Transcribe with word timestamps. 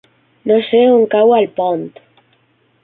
No 0.51 0.57
sé 0.69 0.79
on 0.93 1.05
cau 1.13 1.37
Alpont. 1.41 1.87